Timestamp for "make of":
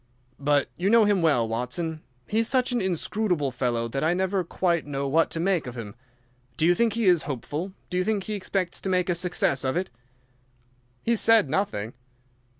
5.39-5.75